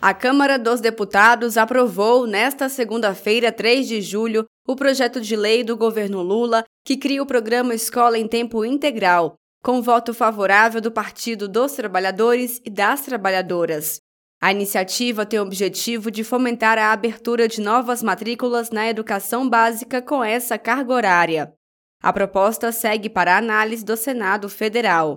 [0.00, 5.76] A Câmara dos Deputados aprovou, nesta segunda-feira, 3 de julho, o projeto de lei do
[5.76, 11.48] governo Lula que cria o programa Escola em Tempo Integral, com voto favorável do Partido
[11.48, 13.98] dos Trabalhadores e das Trabalhadoras.
[14.40, 20.00] A iniciativa tem o objetivo de fomentar a abertura de novas matrículas na educação básica
[20.00, 21.52] com essa carga horária.
[22.00, 25.16] A proposta segue para análise do Senado Federal.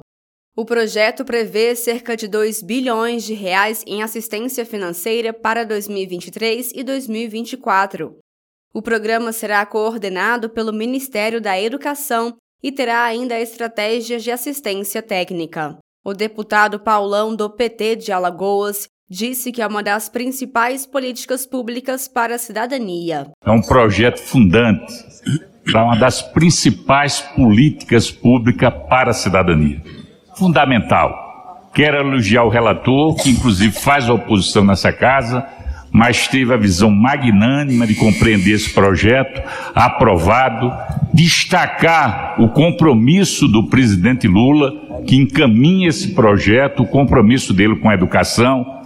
[0.54, 6.84] O projeto prevê cerca de 2 bilhões de reais em assistência financeira para 2023 e
[6.84, 8.18] 2024.
[8.74, 15.78] O programa será coordenado pelo Ministério da Educação e terá ainda estratégias de assistência técnica.
[16.04, 22.10] O deputado Paulão do PT de Alagoas disse que é uma das principais políticas públicas
[22.10, 23.32] para a cidadania.
[23.46, 24.94] É um projeto fundante
[25.64, 30.01] para uma das principais políticas públicas para a cidadania
[30.42, 31.70] fundamental.
[31.72, 35.46] Quero elogiar o relator, que inclusive faz oposição nessa casa,
[35.92, 39.40] mas teve a visão magnânima de compreender esse projeto,
[39.76, 40.74] aprovado,
[41.14, 44.74] destacar o compromisso do presidente Lula,
[45.06, 48.81] que encaminha esse projeto, o compromisso dele com a educação,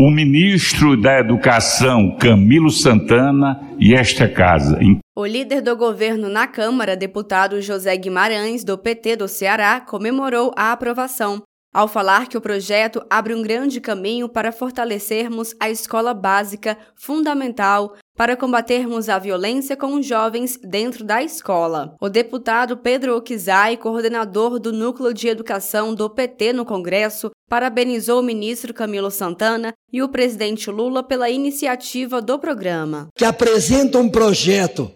[0.00, 4.78] o ministro da Educação, Camilo Santana, e esta casa.
[5.16, 10.70] O líder do governo na Câmara, deputado José Guimarães, do PT do Ceará, comemorou a
[10.70, 11.42] aprovação,
[11.74, 17.96] ao falar que o projeto abre um grande caminho para fortalecermos a escola básica fundamental
[18.16, 21.96] para combatermos a violência com os jovens dentro da escola.
[22.00, 28.22] O deputado Pedro Okizai, coordenador do Núcleo de Educação do PT no Congresso, parabenizou o
[28.22, 33.08] ministro Camilo Santana e o presidente Lula pela iniciativa do programa.
[33.16, 34.90] Que apresenta um projeto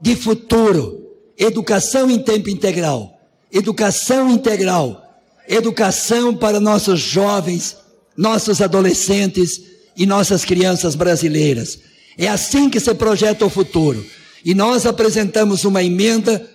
[0.00, 1.04] de futuro,
[1.36, 3.18] educação em tempo integral,
[3.52, 5.02] educação integral,
[5.48, 7.76] educação para nossos jovens,
[8.16, 9.60] nossos adolescentes
[9.96, 11.78] e nossas crianças brasileiras.
[12.16, 14.04] É assim que se projeta o futuro.
[14.44, 16.48] E nós apresentamos uma emenda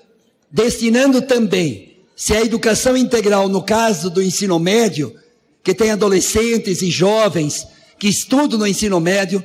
[0.49, 5.15] destinando também, se a educação integral, no caso do ensino médio,
[5.63, 7.67] que tem adolescentes e jovens
[7.99, 9.43] que estudam no ensino médio,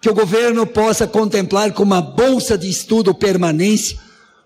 [0.00, 3.98] que o governo possa contemplar com uma bolsa de estudo permanência,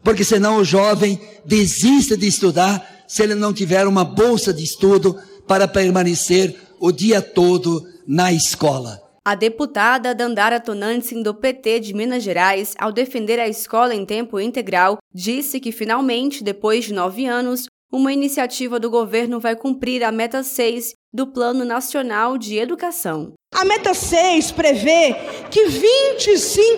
[0.05, 5.19] porque senão o jovem desiste de estudar se ele não tiver uma bolsa de estudo
[5.47, 9.01] para permanecer o dia todo na escola.
[9.25, 14.41] A deputada Dandara Tonantzin, do PT de Minas Gerais, ao defender a escola em tempo
[14.41, 20.12] integral, disse que finalmente, depois de nove anos, uma iniciativa do governo vai cumprir a
[20.12, 23.32] meta 6 do Plano Nacional de Educação.
[23.54, 25.16] A meta 6 prevê
[25.50, 25.65] que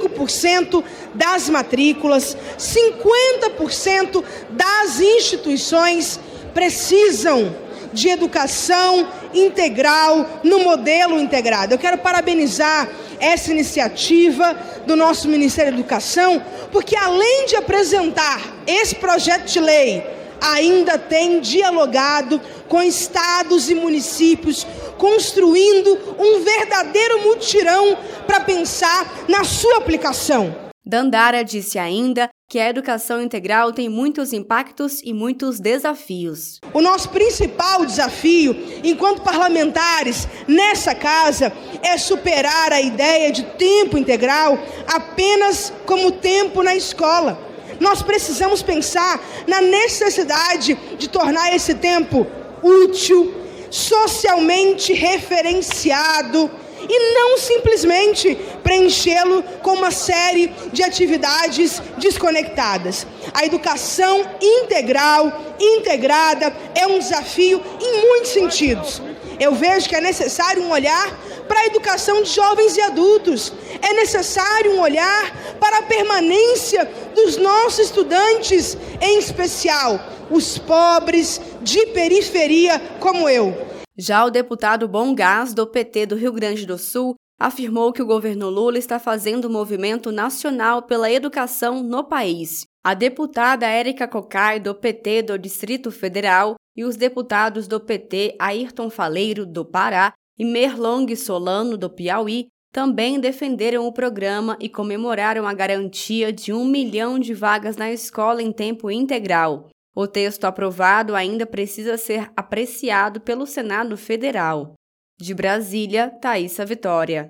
[0.07, 0.85] 25%
[1.15, 6.21] das matrículas, 50% das instituições
[6.55, 7.57] precisam
[7.93, 11.75] de educação integral no modelo integrado.
[11.75, 12.89] Eu quero parabenizar
[13.19, 14.57] essa iniciativa
[14.87, 16.41] do nosso Ministério da Educação,
[16.71, 24.67] porque além de apresentar esse projeto de lei ainda tem dialogado com estados e municípios,
[24.97, 27.97] construindo um verdadeiro mutirão
[28.27, 30.71] para pensar na sua aplicação.
[30.85, 36.59] Dandara disse ainda que a educação integral tem muitos impactos e muitos desafios.
[36.75, 44.59] O nosso principal desafio, enquanto parlamentares nessa casa, é superar a ideia de tempo integral
[44.89, 47.50] apenas como tempo na escola
[47.81, 52.27] nós precisamos pensar na necessidade de tornar esse tempo
[52.63, 53.35] útil,
[53.71, 56.51] socialmente referenciado
[56.89, 63.07] e não simplesmente preenchê-lo com uma série de atividades desconectadas.
[63.33, 69.01] A educação integral, integrada, é um desafio em muitos sentidos.
[69.39, 71.19] Eu vejo que é necessário um olhar
[71.51, 73.53] para a educação de jovens e adultos.
[73.83, 79.99] É necessário um olhar para a permanência dos nossos estudantes, em especial
[80.31, 83.53] os pobres de periferia como eu.
[83.99, 88.07] Já o deputado Bom Gás, do PT do Rio Grande do Sul, afirmou que o
[88.07, 92.65] governo Lula está fazendo um movimento nacional pela educação no país.
[92.87, 98.89] A deputada Érica Cocai, do PT do Distrito Federal, e os deputados do PT Ayrton
[98.89, 105.53] Faleiro, do Pará, e Merlong Solano, do Piauí, também defenderam o programa e comemoraram a
[105.53, 109.69] garantia de um milhão de vagas na escola em tempo integral.
[109.95, 114.73] O texto aprovado ainda precisa ser apreciado pelo Senado Federal.
[115.21, 117.29] De Brasília, Thaisa Vitória.